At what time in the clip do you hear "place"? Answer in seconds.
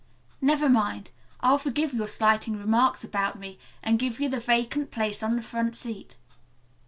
4.89-5.21